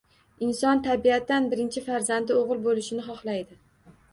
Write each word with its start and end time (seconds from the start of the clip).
Inson 0.45 0.79
tabiatan 0.87 1.49
birinchi 1.53 1.85
farzandi 1.91 2.39
o‘g‘il 2.41 2.65
bo‘lishini 2.67 3.07
xohlaydi. 3.11 3.63